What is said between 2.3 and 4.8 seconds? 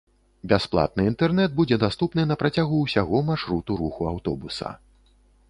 на працягу ўсяго маршруту руху аўтобуса.